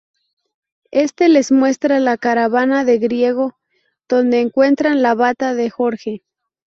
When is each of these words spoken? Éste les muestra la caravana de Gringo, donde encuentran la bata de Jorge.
Éste 0.89 1.29
les 1.29 1.51
muestra 1.51 1.99
la 1.99 2.17
caravana 2.17 2.83
de 2.85 2.97
Gringo, 2.97 3.59
donde 4.09 4.41
encuentran 4.41 5.03
la 5.03 5.13
bata 5.13 5.53
de 5.53 5.69
Jorge. 5.69 6.23